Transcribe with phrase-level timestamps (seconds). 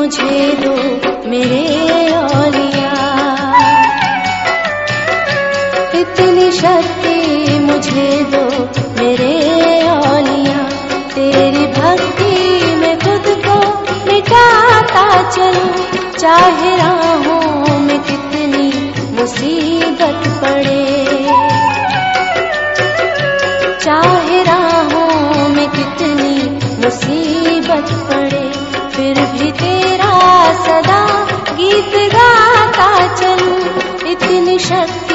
[0.00, 0.70] मुझे दो
[1.30, 1.64] मेरे
[2.12, 2.92] औलिया।
[5.94, 7.16] इतनी शक्ति
[7.58, 8.44] मुझे दो
[9.00, 9.34] मेरे
[9.88, 10.62] औलिया।
[11.14, 12.34] तेरी भक्ति
[12.76, 13.58] में खुद को
[14.12, 15.72] मिटाता चलूँ,
[16.18, 16.69] चाहे
[34.70, 35.09] शक्ति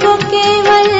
[0.00, 0.99] poco que vale.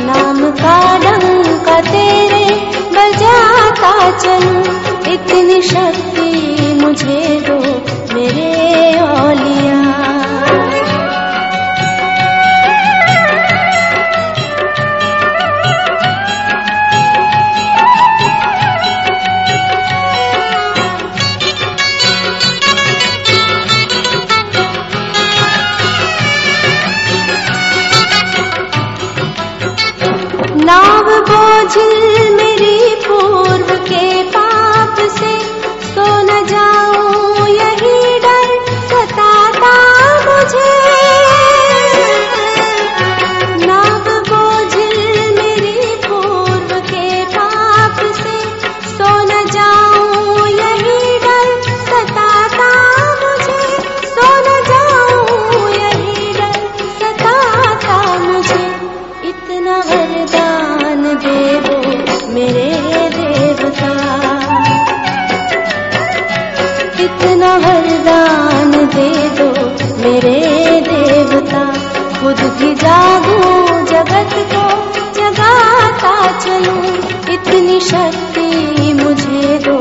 [0.00, 1.20] नामकालं
[1.80, 2.44] तेरे
[2.92, 4.62] बजाता चलूं।
[5.12, 6.15] इतनी शक्ति
[30.66, 31.74] नाव बोझ
[67.46, 69.48] सा वरदान दे दो
[70.02, 70.40] मेरे
[70.80, 71.64] देवता।
[72.20, 73.40] खुद की जागू
[73.84, 74.64] जगत को,
[75.12, 76.84] जगाता चलूँ।
[77.34, 78.48] इतनी शक्ति
[79.04, 79.75] मुझे दो।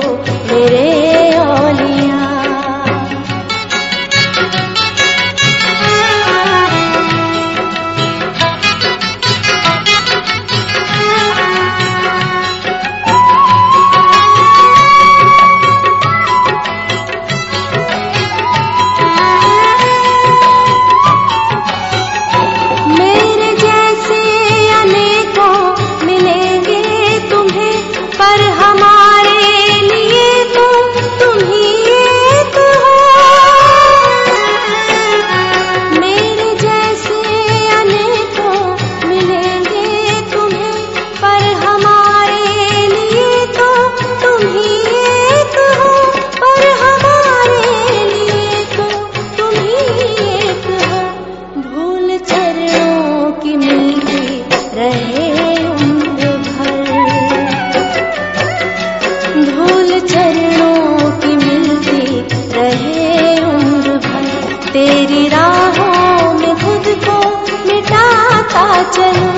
[68.94, 69.30] चलो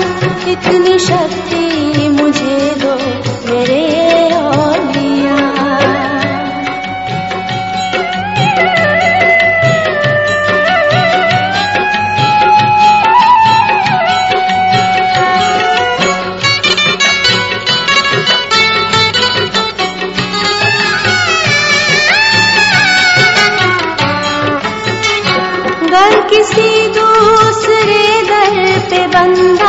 [0.52, 1.67] इतनी शक्ति
[29.18, 29.67] 干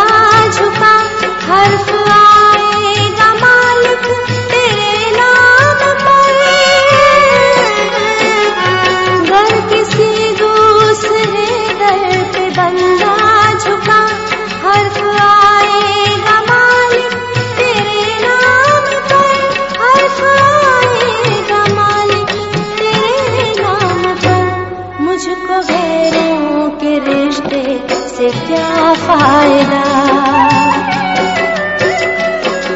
[28.19, 29.83] से क्या फायदा?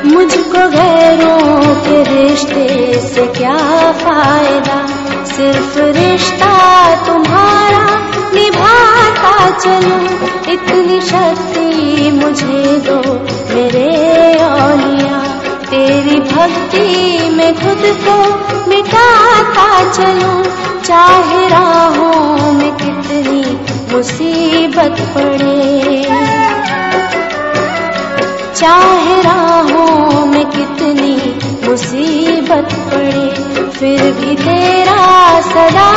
[0.05, 2.67] मुझको गैरों के रिश्ते
[3.01, 3.57] से क्या
[3.91, 4.77] फायदा?
[5.25, 6.53] सिर्फ रिश्ता
[7.05, 7.83] तुम्हारा
[8.33, 9.99] निभाता चलो
[10.53, 13.01] इतनी शक्ति मुझे दो
[13.55, 13.89] मेरे
[15.69, 18.17] ते भक्ति में खुद को
[18.69, 20.43] मिटाता चलो
[20.81, 23.43] चाहे राहों में कितनी
[23.93, 26.03] मुसीबत पड़े।
[28.55, 31.15] चाहे राहों में कितनी
[31.67, 33.27] मुसीबत पड़े,
[33.69, 35.91] फिर भी तेरा सदा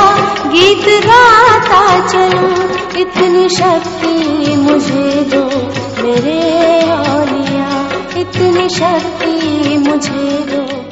[0.50, 2.68] गीत गाता चलूँ।
[3.00, 4.14] इतनी शक्ति
[4.56, 5.44] मुझे दो
[6.02, 6.40] मेरे
[6.92, 7.88] औलिया,
[8.20, 10.85] इतनी शक्ति मुझे दो।